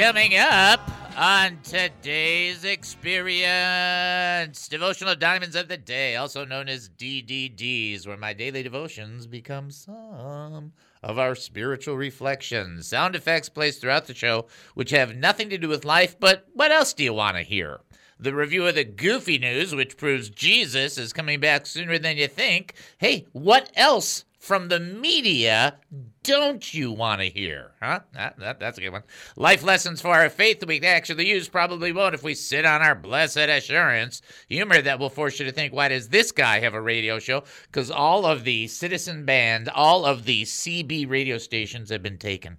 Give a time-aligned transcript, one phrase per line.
[0.00, 0.80] coming up
[1.14, 4.66] on today's experience.
[4.66, 10.72] Devotional Diamonds of the Day, also known as DDDs, where my daily devotions become some
[11.02, 12.88] of our spiritual reflections.
[12.88, 16.72] Sound effects placed throughout the show, which have nothing to do with life, but what
[16.72, 17.80] else do you want to hear?
[18.18, 22.26] The review of the goofy news, which proves Jesus is coming back sooner than you
[22.26, 22.72] think.
[22.96, 25.78] Hey, what else from the media
[26.22, 27.72] don't you want to hear?
[27.80, 28.00] Huh?
[28.12, 29.02] That, that, that's a good one.
[29.36, 32.94] Life lessons for our faith we actually use probably won't if we sit on our
[32.94, 34.20] blessed assurance.
[34.48, 37.44] Humor that will force you to think, why does this guy have a radio show?
[37.66, 42.58] Because all of the Citizen Band, all of the CB radio stations have been taken.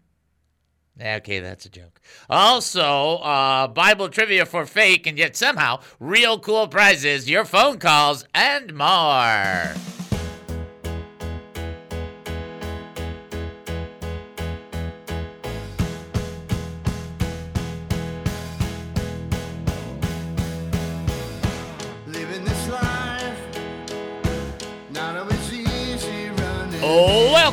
[1.00, 2.00] Okay, that's a joke.
[2.30, 8.26] Also, uh, Bible trivia for fake and yet somehow real cool prizes, your phone calls,
[8.36, 10.01] and more.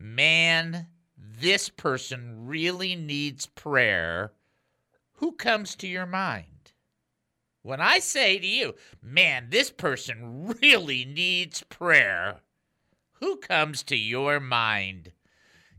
[0.00, 4.32] man, this person really needs prayer,
[5.14, 6.72] who comes to your mind?
[7.62, 12.40] When I say to you, man, this person really needs prayer,
[13.20, 15.12] who comes to your mind?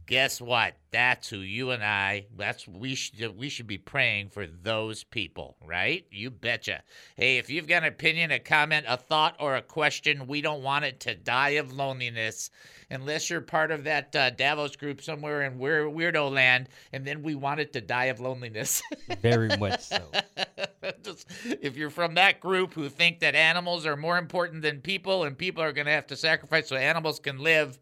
[0.10, 0.74] Guess what?
[0.90, 2.26] That's who you and I.
[2.36, 6.04] That's we should we should be praying for those people, right?
[6.10, 6.82] You betcha.
[7.16, 10.64] Hey, if you've got an opinion, a comment, a thought, or a question, we don't
[10.64, 12.50] want it to die of loneliness,
[12.90, 17.22] unless you're part of that uh, Davos group somewhere in weir- weirdo land, and then
[17.22, 18.82] we want it to die of loneliness.
[19.22, 20.02] Very much so.
[21.04, 21.28] Just,
[21.62, 25.38] if you're from that group who think that animals are more important than people, and
[25.38, 27.78] people are going to have to sacrifice so animals can live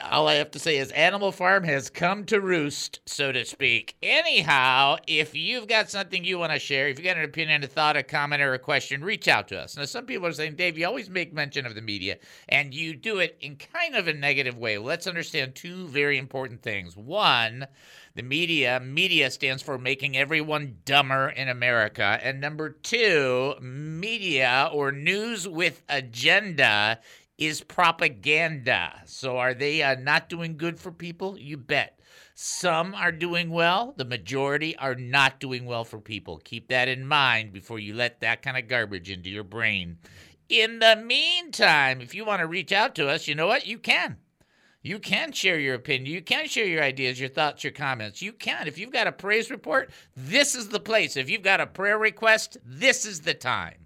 [0.00, 3.96] all I have to say is Animal Farm has come to roost, so to speak.
[4.02, 7.66] Anyhow, if you've got something you want to share, if you've got an opinion, a
[7.66, 9.76] thought, a comment, or a question, reach out to us.
[9.76, 12.18] Now, some people are saying, Dave, you always make mention of the media,
[12.48, 14.78] and you do it in kind of a negative way.
[14.78, 16.96] Let's understand two very important things.
[16.96, 17.66] One,
[18.14, 22.18] the media, media stands for making everyone dumber in America.
[22.22, 27.00] And number two, media or news with agenda
[27.38, 29.02] is propaganda.
[29.04, 31.38] So are they uh, not doing good for people?
[31.38, 32.00] You bet.
[32.34, 36.38] Some are doing well, the majority are not doing well for people.
[36.44, 39.98] Keep that in mind before you let that kind of garbage into your brain.
[40.48, 43.66] In the meantime, if you want to reach out to us, you know what?
[43.66, 44.18] You can.
[44.82, 46.14] You can share your opinion.
[46.14, 48.22] You can share your ideas, your thoughts, your comments.
[48.22, 48.68] You can.
[48.68, 51.16] If you've got a praise report, this is the place.
[51.16, 53.85] If you've got a prayer request, this is the time.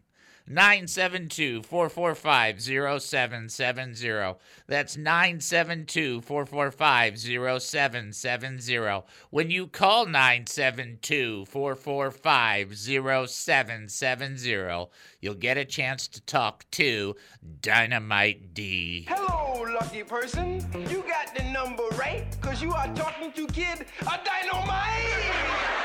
[0.51, 4.35] 972 445 0770.
[4.67, 9.03] That's 972 445 0770.
[9.31, 14.87] When you call 972 445 0770,
[15.21, 17.15] you'll get a chance to talk to
[17.61, 19.07] Dynamite D.
[19.09, 20.67] Hello, lucky person.
[20.91, 25.80] You got the number right, cause you are talking to Kid a Dynamite!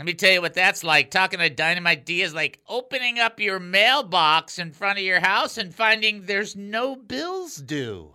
[0.00, 1.10] Let me tell you what that's like.
[1.10, 5.58] Talking to Dynamite D is like opening up your mailbox in front of your house
[5.58, 8.14] and finding there's no bills due.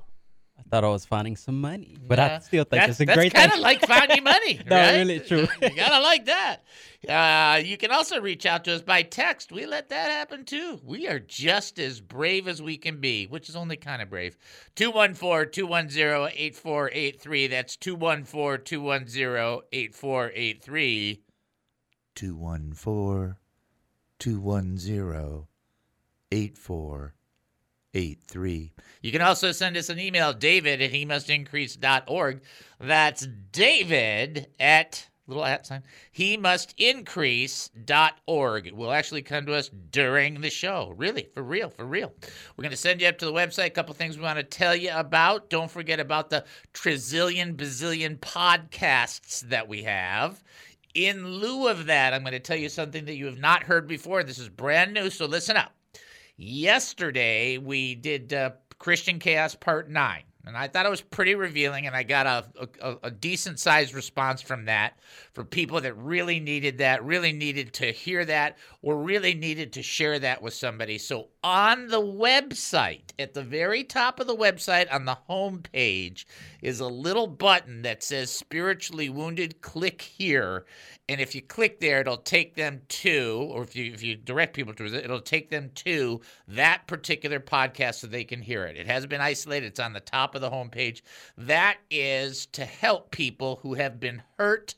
[0.58, 2.38] I thought I was finding some money, but Yeah.
[2.38, 3.60] I still think that's, it's a great That's kind thing.
[3.60, 4.62] of like finding money.
[4.66, 4.96] No, right?
[4.96, 5.42] really true.
[5.62, 6.64] you gotta like that.
[7.08, 9.52] Uh, you can also reach out to us by text.
[9.52, 10.80] We let that happen too.
[10.84, 14.40] We are just as brave as we can be, which is only kind of brave.
[14.76, 17.46] 214 210 8483.
[17.46, 21.22] That's 214 210 8483.
[22.16, 23.36] 214
[24.20, 25.48] 210
[26.32, 28.74] 8483.
[29.02, 32.42] You can also send us an email, david at he must increase.org.
[32.80, 35.82] That's david at little at sign
[36.12, 38.68] he must increase.org.
[38.68, 40.94] It will actually come to us during the show.
[40.96, 42.14] Really, for real, for real.
[42.56, 43.68] We're going to send you up to the website.
[43.68, 45.50] A couple things we want to tell you about.
[45.50, 50.44] Don't forget about the trizillion bazillion podcasts that we have.
[50.96, 53.86] In lieu of that, I'm going to tell you something that you have not heard
[53.86, 54.24] before.
[54.24, 55.74] This is brand new, so listen up.
[56.38, 60.24] Yesterday, we did uh, Christian Chaos Part 9.
[60.46, 63.94] And I thought it was pretty revealing, and I got a, a, a decent sized
[63.94, 64.98] response from that
[65.36, 69.84] for people that really needed that, really needed to hear that, or really needed to
[69.84, 70.98] share that with somebody.
[70.98, 76.26] So on the website, at the very top of the website, on the home page,
[76.62, 79.62] is a little button that says spiritually wounded.
[79.62, 80.66] Click here.
[81.08, 84.56] And if you click there, it'll take them to, or if you if you direct
[84.56, 88.76] people to it, it'll take them to that particular podcast so they can hear it.
[88.76, 89.68] It has been isolated.
[89.68, 91.02] It's on the top of the homepage.
[91.38, 94.74] That is to help people who have been hurt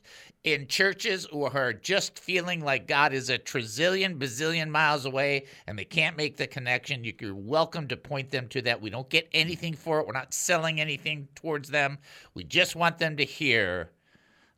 [0.52, 5.78] in churches or are just feeling like God is a trillion, bazillion miles away and
[5.78, 7.04] they can't make the connection.
[7.04, 8.80] You're welcome to point them to that.
[8.80, 10.06] We don't get anything for it.
[10.06, 11.98] We're not selling anything towards them.
[12.34, 13.90] We just want them to hear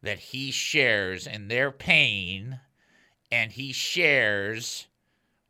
[0.02, 2.60] that he shares in their pain
[3.30, 4.86] and he shares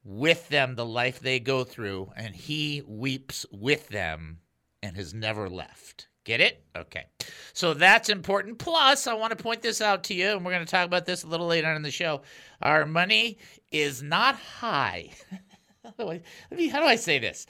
[0.05, 4.41] with them the life they go through and he weeps with them
[4.83, 6.09] and has never left.
[6.25, 6.63] Get it?
[6.77, 7.05] Okay.
[7.53, 8.59] So that's important.
[8.59, 11.07] Plus, I want to point this out to you, and we're going to talk about
[11.07, 12.23] this a little later on in the show.
[12.61, 13.39] Our money
[13.73, 15.11] is not high.
[15.85, 16.21] how, do I,
[16.69, 17.47] how do I say this?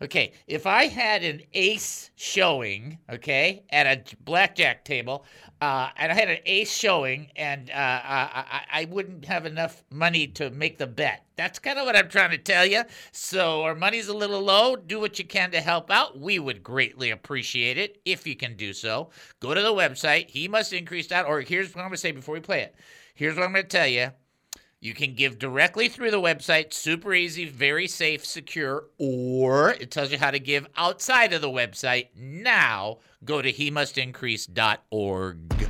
[0.00, 5.26] Okay, if I had an ace showing, okay, at a blackjack table,
[5.60, 10.26] uh, and I had an ace showing, and uh, I, I wouldn't have enough money
[10.28, 11.24] to make the bet.
[11.36, 12.84] That's kind of what I'm trying to tell you.
[13.12, 14.76] So our money's a little low.
[14.76, 16.18] Do what you can to help out.
[16.18, 19.10] We would greatly appreciate it if you can do so.
[19.40, 21.26] Go to the website, he must increase that.
[21.26, 22.74] Or here's what I'm going to say before we play it.
[23.14, 24.10] Here's what I'm going to tell you.
[24.84, 30.12] You can give directly through the website, super easy, very safe, secure, or it tells
[30.12, 32.08] you how to give outside of the website.
[32.14, 35.68] Now, go to he must increase.org.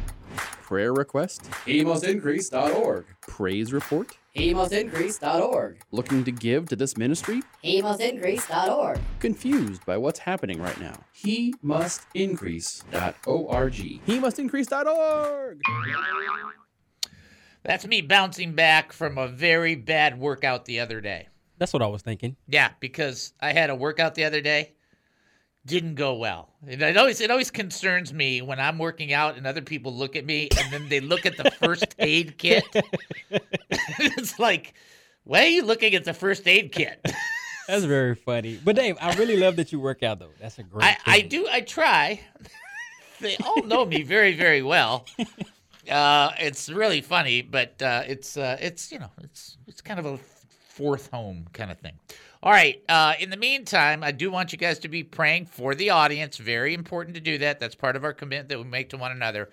[0.63, 1.45] Prayer request?
[1.65, 3.05] HeMustIncrease.org.
[3.21, 4.19] Praise report?
[4.35, 5.81] HeMustIncrease.org.
[5.93, 7.41] Looking to give to this ministry?
[7.63, 8.99] HeMustIncrease.org.
[9.21, 11.05] Confused by what's happening right now?
[11.25, 13.75] HeMustIncrease.org.
[13.75, 15.61] He must increase.org.
[17.65, 21.29] That's me bouncing back from a very bad workout the other day.
[21.59, 22.37] That's what I was thinking.
[22.47, 24.75] Yeah, because I had a workout the other day.
[25.65, 26.51] Didn't go well.
[26.67, 30.15] It, it always it always concerns me when I'm working out and other people look
[30.15, 32.65] at me and then they look at the first aid kit.
[33.31, 34.75] it's like,
[35.23, 37.01] why are you looking at the first aid kit?
[37.67, 38.61] That's very funny.
[38.63, 40.33] But Dave, I really love that you work out though.
[40.39, 40.85] That's a great.
[40.85, 42.21] I, I do I try.
[43.21, 45.07] they all know me very very well.
[45.89, 50.07] Uh, it's really funny, but uh, it's uh, it's you know it's it's kind of
[50.07, 50.19] a
[50.69, 51.95] fourth home kind of thing.
[52.43, 52.83] All right.
[52.89, 56.37] Uh, in the meantime, I do want you guys to be praying for the audience.
[56.37, 57.59] Very important to do that.
[57.59, 59.49] That's part of our commitment that we make to one another.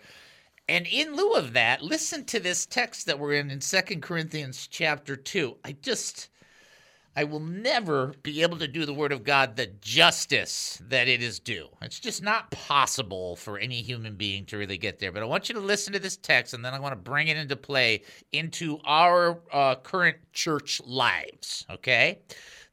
[0.67, 4.67] And in lieu of that, listen to this text that we're in in Second Corinthians
[4.67, 5.57] chapter 2.
[5.63, 6.29] I just
[7.13, 11.21] I will never be able to do the word of God the justice that it
[11.21, 11.67] is due.
[11.81, 15.11] It's just not possible for any human being to really get there.
[15.11, 17.27] But I want you to listen to this text, and then I want to bring
[17.27, 21.65] it into play into our uh, current church lives.
[21.69, 22.19] Okay?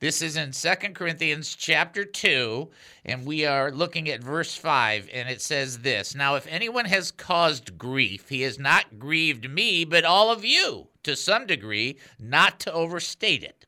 [0.00, 2.70] This is in Second Corinthians chapter 2,
[3.06, 7.10] and we are looking at verse 5, and it says this Now, if anyone has
[7.10, 12.60] caused grief, he has not grieved me, but all of you, to some degree, not
[12.60, 13.66] to overstate it.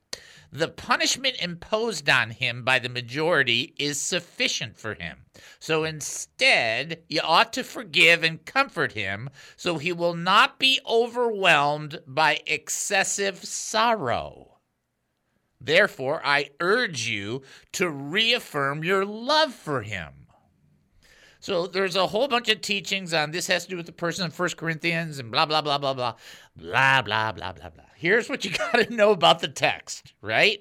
[0.53, 5.27] The punishment imposed on him by the majority is sufficient for him.
[5.61, 12.01] So instead, you ought to forgive and comfort him so he will not be overwhelmed
[12.05, 14.59] by excessive sorrow.
[15.61, 17.43] Therefore, I urge you
[17.73, 20.20] to reaffirm your love for him.
[21.41, 24.27] So there's a whole bunch of teachings on this has to do with the person
[24.27, 26.15] in First Corinthians and blah blah blah blah blah
[26.57, 27.85] blah blah blah blah blah.
[27.97, 30.61] Here's what you got to know about the text, right?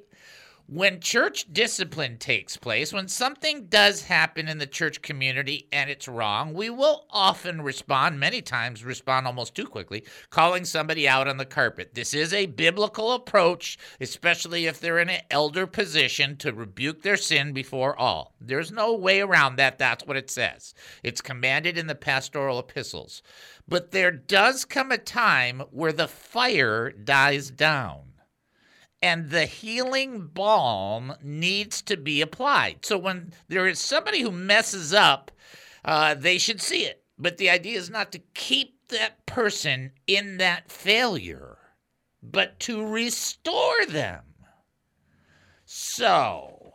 [0.72, 6.08] When church discipline takes place, when something does happen in the church community and it's
[6.08, 11.38] wrong, we will often respond, many times respond almost too quickly, calling somebody out on
[11.38, 11.96] the carpet.
[11.96, 17.18] This is a biblical approach, especially if they're in an elder position to rebuke their
[17.18, 18.36] sin before all.
[18.40, 19.80] There's no way around that.
[19.80, 20.76] That's what it says.
[21.02, 23.24] It's commanded in the pastoral epistles.
[23.68, 28.09] But there does come a time where the fire dies down
[29.02, 32.86] and the healing balm needs to be applied.
[32.86, 35.32] So when there is somebody who messes up,
[35.86, 37.04] uh, they should see it.
[37.18, 41.58] But the idea is not to keep that person in that failure,
[42.22, 44.24] but to restore them.
[45.66, 46.74] So,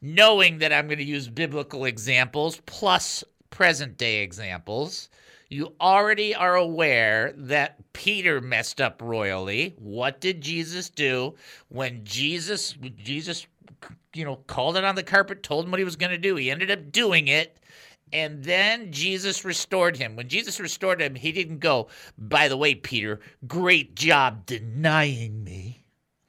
[0.00, 5.08] knowing that I'm going to use biblical examples plus present day examples,
[5.48, 9.74] You already are aware that Peter messed up royally.
[9.78, 11.34] What did Jesus do
[11.68, 13.46] when Jesus Jesus
[14.14, 16.36] you know called it on the carpet, told him what he was going to do.
[16.36, 17.58] He ended up doing it.
[18.12, 20.16] And then Jesus restored him.
[20.16, 25.84] When Jesus restored him, he didn't go, by the way, Peter, great job denying me.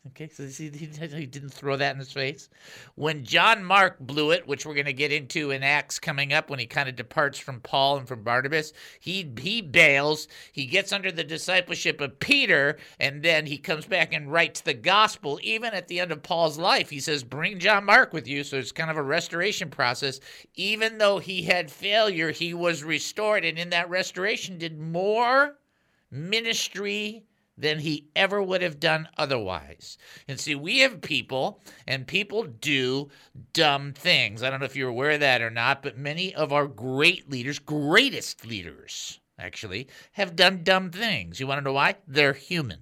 [0.08, 2.48] Okay, so he, he, didn't throw that in his face.
[2.96, 6.50] When John Mark blew it, which we're going to get into in Acts coming up,
[6.50, 10.29] when he kind of departs from Paul and from Barnabas, he he bails.
[10.53, 14.74] He gets under the discipleship of Peter, and then he comes back and writes the
[14.74, 15.38] gospel.
[15.44, 18.58] Even at the end of Paul's life, he says, "Bring John Mark with you." So
[18.58, 20.22] it's kind of a restoration process.
[20.56, 25.58] Even though he had failure, he was restored, and in that restoration, did more
[26.10, 27.25] ministry
[27.60, 29.98] than he ever would have done otherwise.
[30.28, 33.10] And see, we have people, and people do
[33.54, 34.42] dumb things.
[34.42, 37.30] I don't know if you're aware of that or not, but many of our great
[37.30, 41.39] leaders, greatest leaders, actually, have done dumb things.
[41.39, 41.96] You want to know why?
[42.08, 42.80] They're human.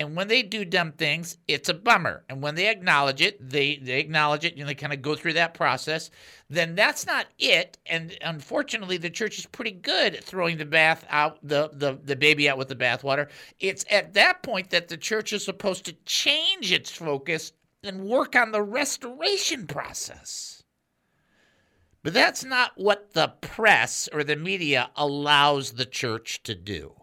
[0.00, 2.24] And when they do dumb things, it's a bummer.
[2.30, 5.34] And when they acknowledge it, they, they acknowledge it and they kind of go through
[5.34, 6.10] that process,
[6.48, 7.76] then that's not it.
[7.84, 12.16] And unfortunately, the church is pretty good at throwing the bath out, the, the, the
[12.16, 13.28] baby out with the bathwater.
[13.58, 17.52] It's at that point that the church is supposed to change its focus
[17.84, 20.62] and work on the restoration process.
[22.02, 26.99] But that's not what the press or the media allows the church to do.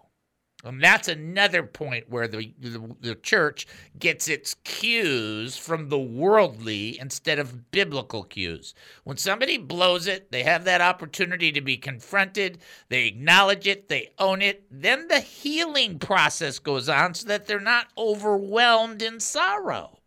[0.67, 3.65] And that's another point where the, the, the church
[3.97, 8.73] gets its cues from the worldly instead of biblical cues.
[9.03, 12.59] When somebody blows it, they have that opportunity to be confronted,
[12.89, 17.59] they acknowledge it, they own it, then the healing process goes on so that they're
[17.59, 19.99] not overwhelmed in sorrow.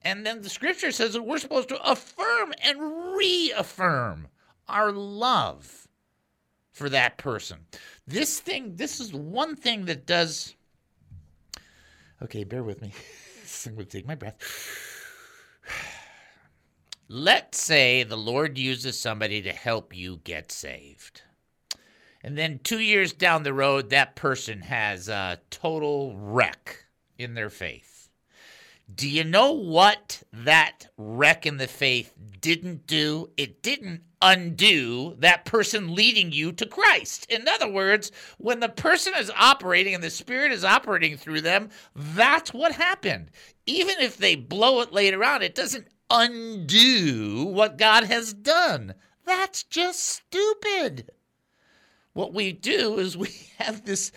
[0.00, 4.28] And then the scripture says that we're supposed to affirm and reaffirm
[4.68, 5.81] our love
[6.72, 7.58] for that person.
[8.06, 10.54] This thing, this is one thing that does.
[12.22, 12.92] Okay, bear with me.
[13.66, 14.36] I'm going to take my breath.
[17.08, 21.22] Let's say the Lord uses somebody to help you get saved.
[22.22, 26.84] And then two years down the road, that person has a total wreck
[27.18, 27.91] in their faith.
[28.94, 33.30] Do you know what that wreck in the faith didn't do?
[33.36, 37.30] It didn't undo that person leading you to Christ.
[37.30, 41.70] In other words, when the person is operating and the Spirit is operating through them,
[41.94, 43.30] that's what happened.
[43.66, 48.94] Even if they blow it later on, it doesn't undo what God has done.
[49.24, 51.10] That's just stupid.
[52.12, 54.12] What we do is we have this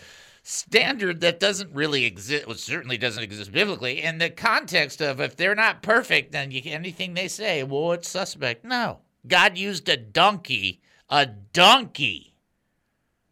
[0.48, 5.36] standard that doesn't really exist, well, certainly doesn't exist biblically, in the context of if
[5.36, 8.64] they're not perfect, then you, anything they say, well, it's suspect.
[8.64, 9.00] No.
[9.28, 12.36] God used a donkey, a donkey.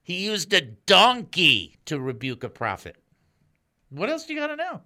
[0.02, 2.98] He used a donkey to rebuke a prophet.
[3.90, 4.82] What else do you got to know?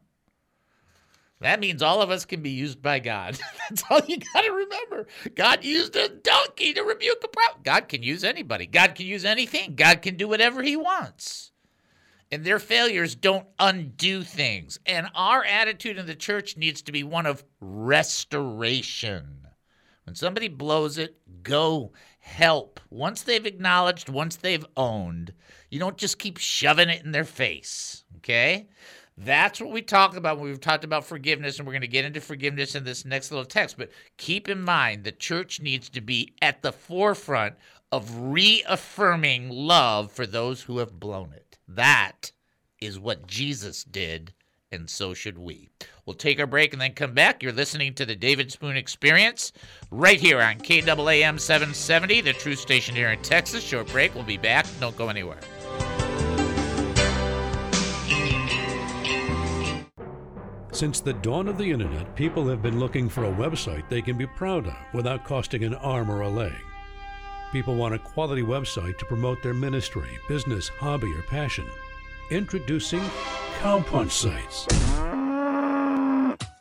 [1.40, 3.40] That means all of us can be used by God.
[3.70, 5.08] That's all you got to remember.
[5.34, 7.64] God used a donkey to rebuke a prophet.
[7.64, 8.66] God can use anybody.
[8.66, 9.76] God can use anything.
[9.76, 11.52] God can do whatever he wants.
[12.32, 14.80] And their failures don't undo things.
[14.86, 19.48] And our attitude in the church needs to be one of restoration.
[20.04, 22.80] When somebody blows it, go help.
[22.90, 25.34] Once they've acknowledged, once they've owned,
[25.70, 28.04] you don't just keep shoving it in their face.
[28.18, 28.68] Okay?
[29.18, 32.06] That's what we talk about when we've talked about forgiveness, and we're going to get
[32.06, 33.78] into forgiveness in this next little text.
[33.78, 37.56] But keep in mind, the church needs to be at the forefront
[37.92, 41.47] of reaffirming love for those who have blown it.
[41.68, 42.32] That
[42.80, 44.34] is what Jesus did,
[44.72, 45.70] and so should we.
[46.06, 47.44] We'll take our break and then come back.
[47.44, 49.52] You're listening to the David Spoon Experience
[49.92, 53.64] right here on KAAM 770, the true station here in Texas.
[53.64, 54.16] Short break.
[54.16, 54.66] We'll be back.
[54.80, 55.40] Don't go anywhere.
[60.72, 64.16] Since the dawn of the internet, people have been looking for a website they can
[64.16, 66.54] be proud of without costing an arm or a leg.
[67.52, 71.66] People want a quality website to promote their ministry, business, hobby, or passion.
[72.30, 73.02] Introducing
[73.62, 75.27] Cowpunch Sites.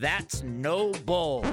[0.00, 1.44] that's no bull.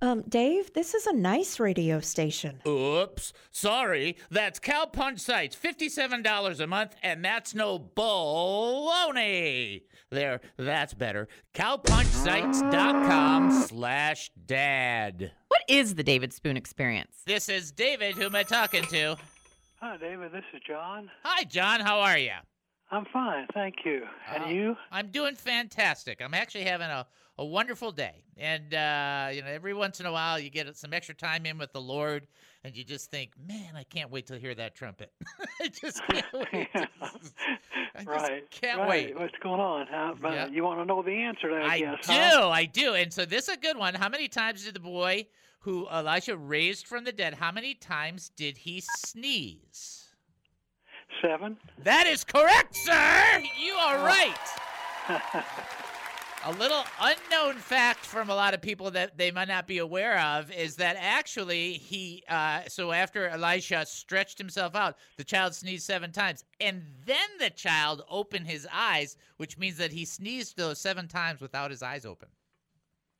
[0.00, 2.60] Um, Dave, this is a nice radio station.
[2.66, 4.16] Oops, sorry.
[4.30, 9.82] That's Cow Punch Sites, $57 a month, and that's no baloney.
[10.10, 11.28] There, that's better.
[11.54, 15.32] Cowpunchsites.com slash dad.
[15.48, 17.22] What is the David Spoon experience?
[17.26, 18.16] This is David.
[18.16, 19.16] Who am I talking to?
[19.80, 20.32] Hi, David.
[20.32, 21.10] This is John.
[21.24, 21.80] Hi, John.
[21.80, 22.32] How are you?
[22.92, 24.02] I'm fine, thank you.
[24.34, 24.76] And Uh, you?
[24.90, 26.20] I'm doing fantastic.
[26.20, 27.06] I'm actually having a,
[27.40, 28.22] a wonderful day.
[28.36, 31.56] And, uh, you know, every once in a while you get some extra time in
[31.56, 32.26] with the Lord
[32.64, 35.10] and you just think, man, I can't wait to hear that trumpet.
[35.60, 36.68] I just can't wait.
[36.74, 38.50] I just right.
[38.50, 38.88] can't right.
[38.88, 39.18] wait.
[39.18, 39.88] What's going on?
[39.88, 40.48] Uh, Yeah.
[40.48, 42.50] You want to know the answer to that, I I guess, do, huh?
[42.50, 42.92] I do.
[42.92, 43.94] And so this is a good one.
[43.94, 45.26] How many times did the boy
[45.60, 50.08] who Elisha raised from the dead, how many times did he sneeze?
[51.22, 51.56] Seven.
[51.84, 53.42] That is correct, sir.
[53.58, 54.36] You are right.
[56.46, 60.18] A little unknown fact from a lot of people that they might not be aware
[60.18, 65.84] of is that actually he, uh, so after Elisha stretched himself out, the child sneezed
[65.84, 66.44] seven times.
[66.58, 71.42] And then the child opened his eyes, which means that he sneezed those seven times
[71.42, 72.28] without his eyes open.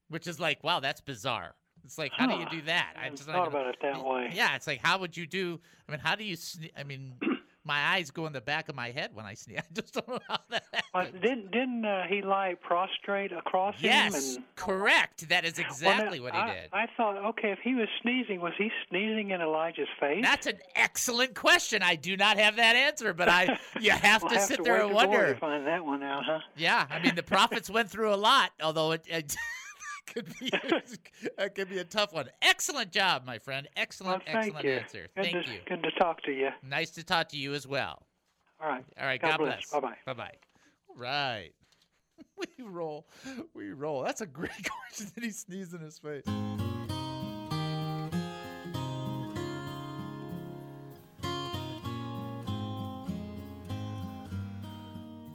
[0.08, 1.54] Which is like, wow, that's bizarre.
[1.84, 2.94] It's like, how do you do that?
[2.96, 4.30] I hadn't just thought about it that way.
[4.32, 5.60] Yeah, it's like, how would you do?
[5.86, 6.36] I mean, how do you?
[6.36, 7.14] Sne- I mean,
[7.64, 9.58] my eyes go in the back of my head when I sneeze.
[9.70, 11.22] I just don't know how that Uh, happens.
[11.22, 13.84] didn't didn't uh, he lie prostrate across him?
[13.90, 15.28] Yes, correct.
[15.28, 16.68] That is Well, now, exactly what he I, did.
[16.72, 20.22] I thought, okay, if he was sneezing, was he sneezing in Elijah's face?
[20.22, 21.82] That's an excellent question.
[21.82, 24.62] I do not have that answer, but I you have we'll to have sit to
[24.62, 25.34] there and wonder.
[25.34, 26.40] to find that one out, huh?
[26.56, 29.36] Yeah, I mean the prophets went through a lot, although it, it
[30.06, 32.28] could be it could be a tough one.
[32.42, 33.68] Excellent job, my friend.
[33.76, 34.72] Excellent, well, excellent you.
[34.72, 35.08] answer.
[35.14, 35.58] Good Thank to, you.
[35.66, 36.50] Good to talk to you.
[36.62, 38.02] Nice to talk to you as well.
[38.60, 38.84] All right.
[38.98, 39.70] All right, God God, bless.
[39.70, 39.96] Bye-bye.
[40.06, 40.34] Bye bye.
[40.88, 41.50] All right.
[42.58, 43.06] We roll.
[43.54, 44.02] We roll.
[44.02, 44.50] That's a great
[44.88, 45.10] question.
[45.14, 46.24] Did he sneeze in his face?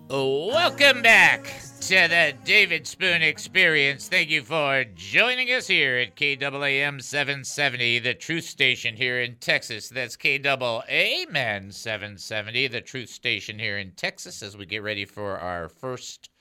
[0.09, 1.47] Welcome back
[1.89, 4.07] to the David Spoon Experience.
[4.07, 9.89] Thank you for joining us here at KAAM 770, the truth station here in Texas.
[9.89, 15.69] That's KAAM 770, the truth station here in Texas, as we get ready for our
[15.69, 16.31] first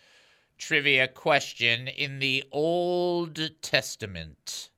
[0.57, 1.89] trivia question.
[1.89, 4.71] In the Old Testament,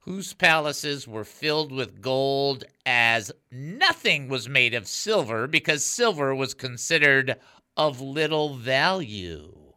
[0.00, 6.54] whose palaces were filled with gold as nothing was made of silver because silver was
[6.54, 7.36] considered
[7.76, 9.67] of little value.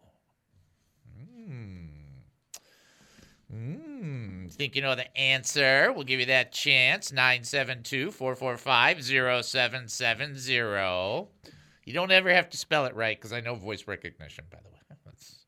[3.52, 4.48] Hmm.
[4.48, 5.92] Think you know the answer?
[5.94, 7.12] We'll give you that chance.
[7.12, 11.28] 972 445 0770.
[11.84, 14.70] You don't ever have to spell it right because I know voice recognition, by the
[14.70, 14.78] way.
[15.06, 15.46] That's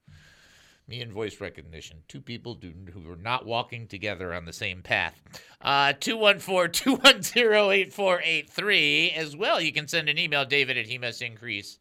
[0.88, 2.04] me and voice recognition.
[2.08, 5.22] Two people do, who are not walking together on the same path.
[5.62, 9.12] Uh, 214 210 8483.
[9.12, 11.78] As well, you can send an email, david at hemustincrease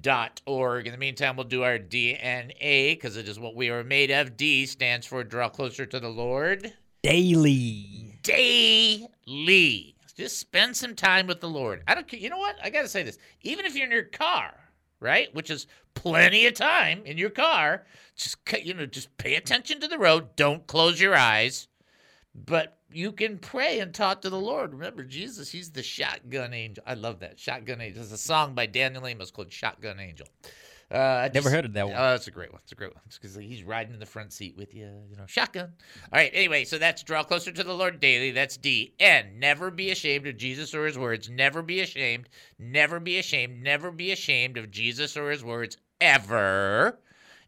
[0.00, 0.86] dot org.
[0.86, 4.36] In the meantime, we'll do our DNA because it is what we are made of.
[4.36, 6.72] D stands for draw closer to the Lord.
[7.02, 8.18] Daily.
[8.22, 9.96] Daily.
[10.16, 11.82] Just spend some time with the Lord.
[11.88, 12.20] I don't care.
[12.20, 12.56] You know what?
[12.62, 13.18] I got to say this.
[13.40, 14.52] Even if you're in your car,
[15.00, 19.80] right, which is plenty of time in your car, just you know, just pay attention
[19.80, 20.36] to the road.
[20.36, 21.68] Don't close your eyes.
[22.34, 24.72] But you can pray and talk to the Lord.
[24.72, 26.84] Remember, Jesus, he's the shotgun angel.
[26.86, 27.38] I love that.
[27.38, 28.00] Shotgun angel.
[28.02, 30.26] There's a song by Daniel Amos called Shotgun Angel.
[30.92, 31.96] Uh, I Never heard of that one.
[31.96, 32.60] Oh, it's a great one.
[32.64, 33.02] It's a great one.
[33.06, 35.72] It's because he's riding in the front seat with you, you know, shotgun.
[36.12, 36.32] All right.
[36.34, 38.32] Anyway, so that's draw closer to the Lord daily.
[38.32, 38.94] That's D.
[38.98, 39.38] N.
[39.38, 41.30] Never be ashamed of Jesus or his words.
[41.30, 42.28] Never be ashamed.
[42.58, 43.62] Never be ashamed.
[43.62, 46.98] Never be ashamed of Jesus or his words ever.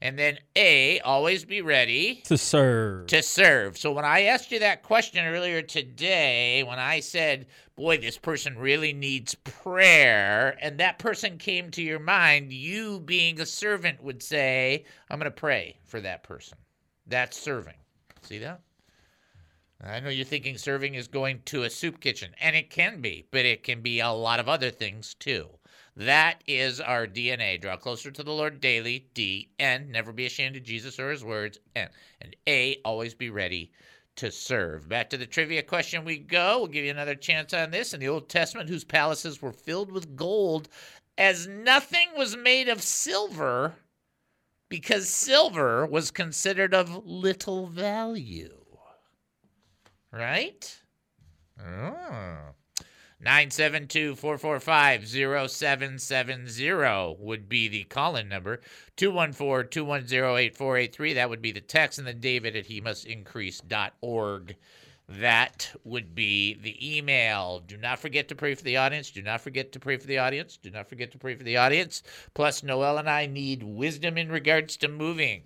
[0.03, 0.99] And then A.
[1.01, 3.07] Always be ready To serve.
[3.07, 3.79] to serve.
[3.79, 8.59] So when I asked you that question earlier today, when I said, boy, this person
[8.59, 14.25] really needs prayer, and that person came to your mind, you being a servant would
[14.25, 16.59] say, I'm going to pray for that person.
[17.07, 17.77] That's serving.
[18.23, 18.61] See that?
[19.85, 23.29] I know you're thinking serving is going to a soup kitchen, and it can be,
[23.31, 25.49] but it can be a lot of other things too.
[25.97, 27.61] That is our DNA.
[27.61, 29.09] Draw closer to the Lord daily.
[29.15, 29.51] D.
[29.59, 29.91] N.
[29.91, 31.59] Never be ashamed of Jesus or his words.
[31.77, 31.89] N.
[32.21, 32.81] And A.
[32.85, 33.73] Always be ready
[34.17, 34.89] to serve.
[34.89, 36.59] Back to the trivia question we go.
[36.59, 37.93] We'll give you another chance on this.
[37.93, 40.69] In the Old Testament, whose palaces were filled with gold,
[41.19, 43.75] as nothing was made of silver,
[44.69, 48.65] because silver was considered of little value.
[50.11, 50.79] Right?
[51.61, 52.55] Oh.
[53.23, 58.61] 972 445 0770 would be the call in number.
[58.97, 61.13] 214 210 8483.
[61.15, 61.99] That would be the text.
[61.99, 64.57] And then David at he must increase.org.
[65.09, 67.61] That would be the email.
[67.61, 69.11] Do not forget to pray for the audience.
[69.11, 70.57] Do not forget to pray for the audience.
[70.57, 72.03] Do not forget to pray for the audience.
[72.35, 75.43] Plus, Noel and I need wisdom in regards to moving.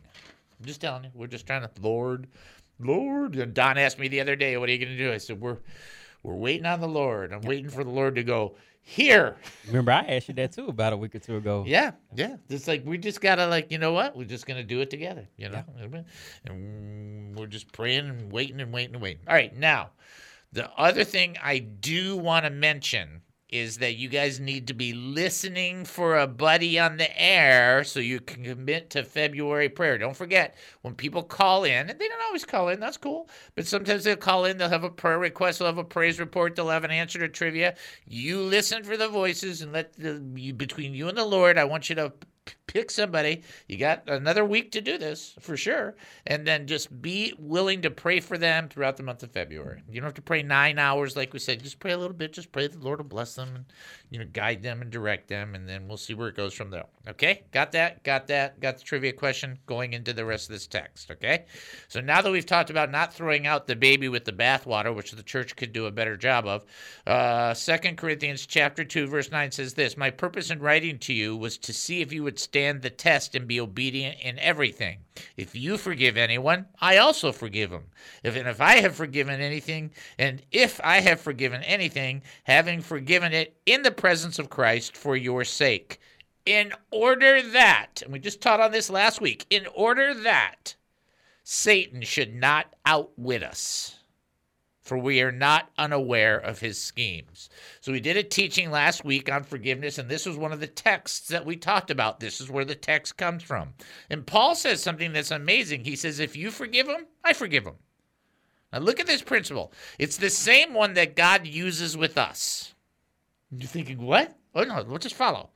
[0.58, 2.28] I'm just telling you, we're just trying to, Lord,
[2.78, 3.36] Lord.
[3.36, 5.12] And Don asked me the other day, what are you going to do?
[5.12, 5.58] I said, we're,
[6.26, 7.32] we're waiting on the Lord.
[7.32, 9.36] I'm waiting for the Lord to go, here.
[9.68, 11.64] Remember, I asked you that too about a week or two ago.
[11.66, 12.36] Yeah, yeah.
[12.48, 14.16] It's like we just gotta like, you know what?
[14.16, 15.28] We're just gonna do it together.
[15.36, 15.62] You know,
[16.44, 19.22] and we're just praying and waiting and waiting and waiting.
[19.28, 19.90] All right, now
[20.52, 24.92] the other thing I do want to mention is that you guys need to be
[24.92, 29.98] listening for a buddy on the air so you can commit to February prayer.
[29.98, 33.66] Don't forget, when people call in, and they don't always call in, that's cool, but
[33.66, 36.68] sometimes they'll call in, they'll have a prayer request, they'll have a praise report, they'll
[36.68, 37.76] have an answer to trivia.
[38.04, 41.88] You listen for the voices and let the between you and the Lord, I want
[41.88, 42.12] you to
[42.66, 43.42] pick somebody.
[43.68, 45.96] You got another week to do this for sure.
[46.26, 49.82] And then just be willing to pray for them throughout the month of February.
[49.88, 51.62] You don't have to pray nine hours, like we said.
[51.62, 52.32] Just pray a little bit.
[52.32, 53.64] Just pray the Lord will bless them and
[54.10, 56.70] you know guide them and direct them, and then we'll see where it goes from
[56.70, 56.84] there.
[57.08, 58.02] Okay, got that?
[58.04, 58.60] Got that?
[58.60, 61.10] Got the trivia question going into the rest of this text.
[61.10, 61.44] Okay,
[61.88, 65.12] so now that we've talked about not throwing out the baby with the bathwater, which
[65.12, 66.64] the church could do a better job of,
[67.06, 71.36] uh, Second Corinthians chapter two verse nine says this: "My purpose in writing to you
[71.36, 74.96] was to see if you would stand the test and be obedient in everything.
[75.36, 77.84] If you forgive anyone, I also forgive him.
[78.22, 83.34] If and if I have forgiven anything, and if I have forgiven anything, having forgiven
[83.34, 86.00] it in the presence of Christ for your sake,
[86.46, 90.76] in order that, and we just taught on this last week, in order that
[91.42, 93.96] Satan should not outwit us
[94.86, 97.50] for we are not unaware of his schemes.
[97.80, 100.68] So we did a teaching last week on forgiveness, and this was one of the
[100.68, 102.20] texts that we talked about.
[102.20, 103.74] This is where the text comes from.
[104.08, 105.84] And Paul says something that's amazing.
[105.84, 107.74] He says, If you forgive him, I forgive him.
[108.72, 109.72] Now look at this principle.
[109.98, 112.72] It's the same one that God uses with us.
[113.50, 114.36] You're thinking, what?
[114.54, 115.50] Oh no, we'll just follow.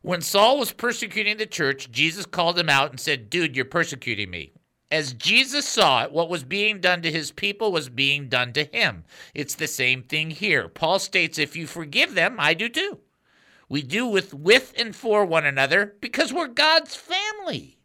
[0.00, 4.30] When Saul was persecuting the church, Jesus called him out and said, Dude, you're persecuting
[4.30, 4.52] me.
[4.90, 8.64] As Jesus saw it, what was being done to his people was being done to
[8.64, 9.04] him.
[9.34, 10.68] It's the same thing here.
[10.68, 12.98] Paul states, if you forgive them, I do too.
[13.68, 17.78] We do with with and for one another because we're God's family.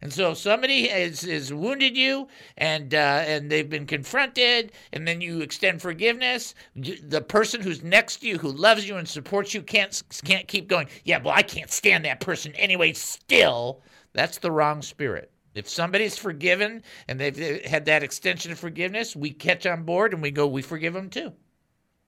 [0.00, 2.26] And so if somebody has, has wounded you
[2.58, 8.16] and uh, and they've been confronted, and then you extend forgiveness, the person who's next
[8.16, 10.88] to you, who loves you and supports you, can't can't keep going.
[11.04, 12.94] Yeah, well, I can't stand that person anyway.
[12.94, 13.80] Still,
[14.12, 15.31] that's the wrong spirit.
[15.54, 20.22] If somebody's forgiven and they've had that extension of forgiveness, we catch on board and
[20.22, 21.32] we go, we forgive them too.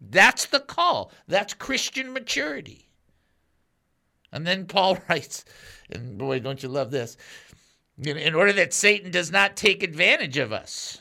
[0.00, 1.12] That's the call.
[1.28, 2.88] That's Christian maturity.
[4.32, 5.44] And then Paul writes,
[5.90, 7.16] and boy, don't you love this?
[7.98, 11.00] In order that Satan does not take advantage of us,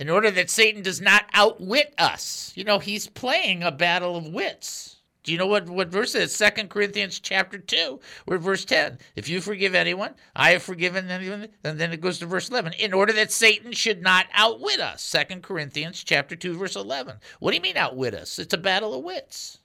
[0.00, 2.52] in order that Satan does not outwit us.
[2.54, 4.99] You know, he's playing a battle of wits.
[5.22, 6.34] Do you know what, what verse it is?
[6.34, 8.98] Second Corinthians chapter 2, where verse 10.
[9.16, 11.48] If you forgive anyone, I have forgiven anyone.
[11.62, 12.72] And then it goes to verse 11.
[12.74, 15.02] In order that Satan should not outwit us.
[15.02, 17.16] Second Corinthians chapter 2, verse 11.
[17.38, 18.38] What do you mean outwit us?
[18.38, 19.58] It's a battle of wits.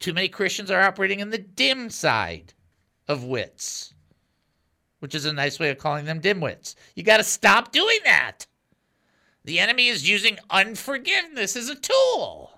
[0.00, 2.54] Too many Christians are operating in the dim side
[3.06, 3.94] of wits,
[5.00, 6.74] which is a nice way of calling them dimwits.
[6.94, 8.46] You got to stop doing that.
[9.44, 12.57] The enemy is using unforgiveness as a tool.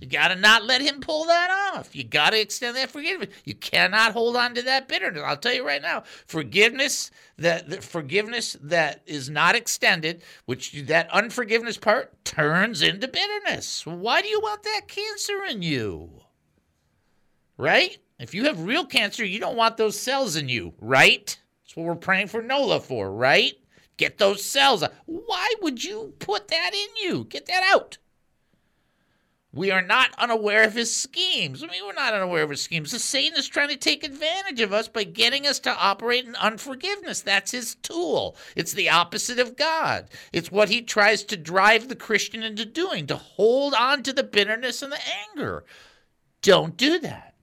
[0.00, 1.96] You got to not let him pull that off.
[1.96, 3.30] You got to extend that forgiveness.
[3.44, 5.22] You cannot hold on to that bitterness.
[5.24, 11.78] I'll tell you right now, forgiveness that, forgiveness that is not extended, which that unforgiveness
[11.78, 13.86] part turns into bitterness.
[13.86, 16.10] Why do you want that cancer in you?
[17.56, 17.96] Right?
[18.18, 21.38] If you have real cancer, you don't want those cells in you, right?
[21.62, 23.54] That's what we're praying for Nola for, right?
[23.96, 24.84] Get those cells.
[25.06, 27.24] Why would you put that in you?
[27.24, 27.98] Get that out.
[29.54, 31.62] We are not unaware of his schemes.
[31.62, 32.90] I mean, we're not unaware of his schemes.
[32.90, 36.34] The Satan is trying to take advantage of us by getting us to operate in
[36.34, 37.20] unforgiveness.
[37.20, 38.36] That's his tool.
[38.56, 40.08] It's the opposite of God.
[40.32, 44.24] It's what he tries to drive the Christian into doing, to hold on to the
[44.24, 45.64] bitterness and the anger.
[46.42, 47.34] Don't do that.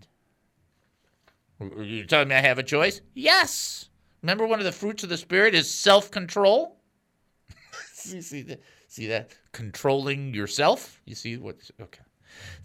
[1.62, 3.00] You're telling me I have a choice?
[3.14, 3.88] Yes.
[4.22, 6.76] Remember, one of the fruits of the Spirit is self control?
[8.92, 9.32] see that?
[9.52, 11.02] Controlling yourself?
[11.06, 11.58] You see what?
[11.80, 12.02] Okay.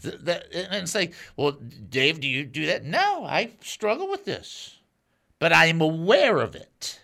[0.02, 2.84] That, and it's like, well, Dave, do you do that?
[2.84, 4.78] No, I struggle with this,
[5.38, 7.00] but I am aware of it.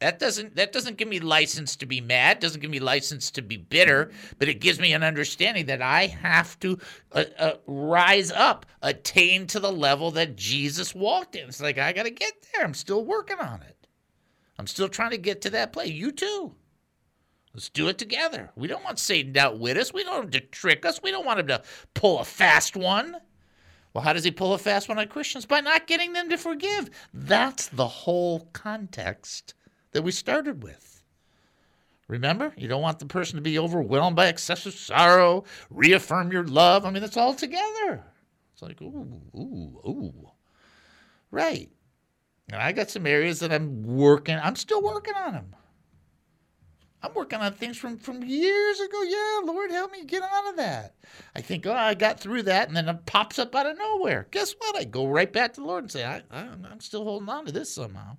[0.00, 2.38] That doesn't that doesn't give me license to be mad.
[2.38, 4.12] Doesn't give me license to be bitter.
[4.38, 6.78] But it gives me an understanding that I have to
[7.12, 11.48] uh, uh, rise up, attain to the level that Jesus walked in.
[11.48, 12.64] It's like I got to get there.
[12.64, 13.88] I'm still working on it.
[14.56, 15.90] I'm still trying to get to that place.
[15.90, 16.54] You too.
[17.58, 18.52] Let's do it together.
[18.54, 19.92] We don't want Satan to outwit us.
[19.92, 21.02] We don't want him to trick us.
[21.02, 21.60] We don't want him to
[21.92, 23.16] pull a fast one.
[23.92, 25.44] Well, how does he pull a fast one on Christians?
[25.44, 26.88] By not getting them to forgive.
[27.12, 29.54] That's the whole context
[29.90, 31.02] that we started with.
[32.06, 36.84] Remember, you don't want the person to be overwhelmed by excessive sorrow, reaffirm your love.
[36.84, 38.04] I mean, it's all together.
[38.52, 40.30] It's like, ooh, ooh, ooh.
[41.32, 41.68] Right.
[42.52, 45.56] And I got some areas that I'm working, I'm still working on them.
[47.02, 49.02] I'm working on things from, from years ago.
[49.02, 50.94] Yeah, Lord, help me get out of that.
[51.36, 54.26] I think, oh, I got through that, and then it pops up out of nowhere.
[54.30, 54.76] Guess what?
[54.76, 57.46] I go right back to the Lord and say, I, I, I'm still holding on
[57.46, 58.16] to this somehow.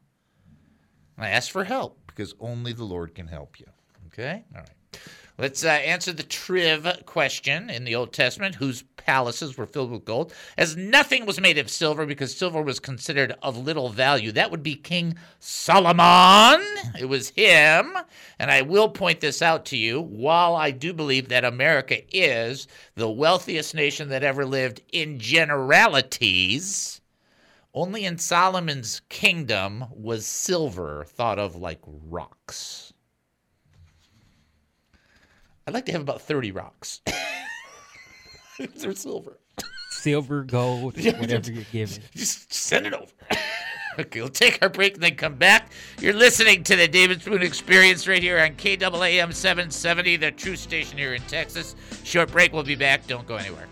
[1.18, 3.66] And I ask for help because only the Lord can help you.
[4.08, 4.46] Okay?
[4.56, 5.00] All right.
[5.40, 10.04] Let's uh, answer the triv question in the Old Testament whose palaces were filled with
[10.04, 14.34] gold, as nothing was made of silver because silver was considered of little value.
[14.34, 16.62] That would be King Solomon.
[17.00, 17.98] It was him.
[18.38, 20.02] And I will point this out to you.
[20.02, 27.00] While I do believe that America is the wealthiest nation that ever lived in generalities,
[27.74, 32.89] only in Solomon's kingdom was silver thought of like rocks.
[35.70, 37.02] I'd like to have about 30 rocks.
[38.58, 39.38] They're silver.
[39.92, 42.02] Silver, gold, whatever you're given.
[42.16, 43.12] Just send it over.
[44.00, 45.72] okay, we'll take our break and then come back.
[46.02, 50.98] You're listening to the David Spoon Experience right here on KAAM 770, the true station
[50.98, 51.76] here in Texas.
[52.04, 52.52] Short break.
[52.52, 53.06] We'll be back.
[53.06, 53.68] Don't go anywhere.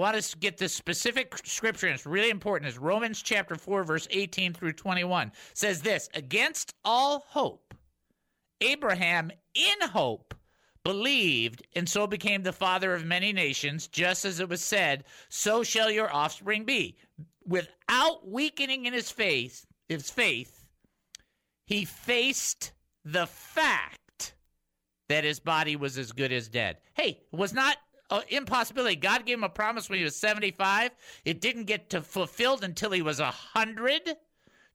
[0.00, 2.68] Want us to get this specific scripture, and it's really important.
[2.68, 5.30] It's Romans chapter 4, verse 18 through 21.
[5.52, 7.74] says this Against all hope,
[8.62, 10.34] Abraham in hope
[10.84, 15.62] believed, and so became the father of many nations, just as it was said, So
[15.62, 16.96] shall your offspring be.
[17.46, 20.64] Without weakening in his faith, his faith,
[21.66, 22.72] he faced
[23.04, 24.34] the fact
[25.10, 26.78] that his body was as good as dead.
[26.94, 27.76] Hey, was not
[28.10, 28.96] uh, impossibility.
[28.96, 30.90] God gave him a promise when he was 75.
[31.24, 34.16] It didn't get to fulfilled until he was 100.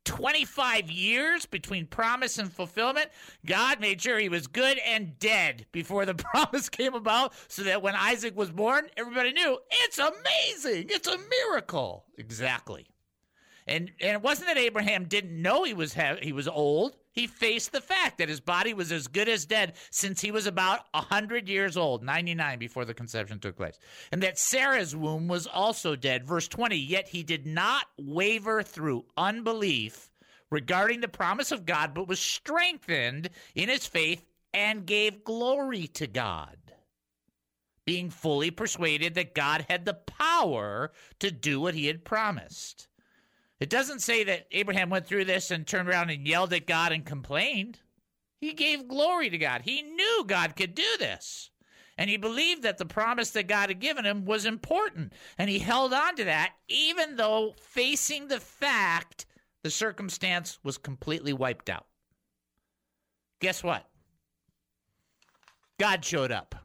[0.05, 3.07] 25 years between promise and fulfillment.
[3.45, 7.81] God made sure he was good and dead before the promise came about so that
[7.81, 10.87] when Isaac was born, everybody knew it's amazing.
[10.89, 12.05] It's a miracle.
[12.17, 12.87] Exactly.
[13.67, 16.97] And and it wasn't that Abraham didn't know he was ha- he was old.
[17.11, 20.45] He faced the fact that his body was as good as dead since he was
[20.45, 23.79] about 100 years old, 99 before the conception took place.
[24.11, 26.27] And that Sarah's womb was also dead.
[26.27, 30.11] Verse 20, yet he did not waver through unbelief
[30.51, 36.07] regarding the promise of God, but was strengthened in his faith and gave glory to
[36.07, 36.57] God,
[37.85, 42.87] being fully persuaded that God had the power to do what he had promised.
[43.59, 46.91] It doesn't say that Abraham went through this and turned around and yelled at God
[46.91, 47.79] and complained.
[48.41, 49.61] He gave glory to God.
[49.63, 51.49] He knew God could do this.
[51.97, 55.13] And he believed that the promise that God had given him was important.
[55.37, 59.25] And he held on to that, even though facing the fact
[59.63, 61.85] the circumstance was completely wiped out.
[63.39, 63.87] Guess what?
[65.79, 66.55] God showed up.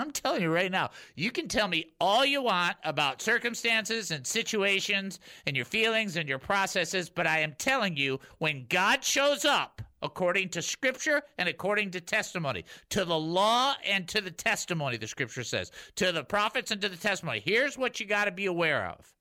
[0.00, 4.26] I'm telling you right now, you can tell me all you want about circumstances and
[4.26, 9.44] situations and your feelings and your processes, but I am telling you, when God shows
[9.44, 14.96] up, according to scripture and according to testimony, to the law and to the testimony,
[14.96, 18.30] the scripture says, to the prophets and to the testimony, here's what you got to
[18.30, 19.12] be aware of.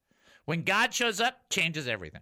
[0.46, 2.22] When God shows up, changes everything.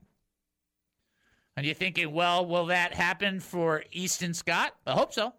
[1.56, 4.76] And you're thinking, well, will that happen for Easton Scott?
[4.86, 5.34] I hope so.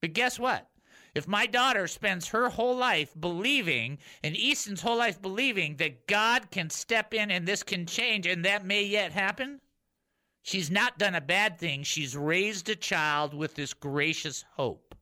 [0.00, 0.68] But guess what?
[1.14, 6.50] If my daughter spends her whole life believing, and Easton's whole life believing that God
[6.50, 9.60] can step in and this can change and that may yet happen,
[10.42, 11.82] she's not done a bad thing.
[11.82, 14.94] She's raised a child with this gracious hope.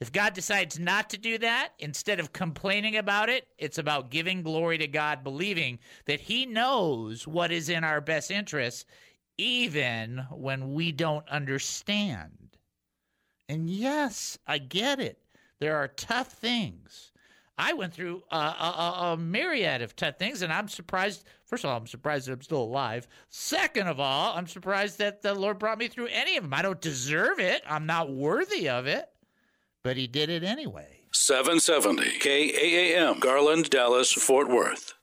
[0.00, 4.42] If God decides not to do that, instead of complaining about it, it's about giving
[4.42, 8.84] glory to God, believing that He knows what is in our best interests,
[9.38, 12.43] even when we don't understand.
[13.48, 15.18] And yes, I get it.
[15.60, 17.12] There are tough things.
[17.56, 21.24] I went through a, a, a, myriad of tough things, and I'm surprised.
[21.44, 23.06] First of all, I'm surprised that I'm still alive.
[23.28, 26.52] Second of all, I'm surprised that the Lord brought me through any of them.
[26.52, 29.08] I don't deserve it, I'm not worthy of it,
[29.84, 31.04] but He did it anyway.
[31.12, 34.94] 770 KAAM, Garland, Dallas, Fort Worth.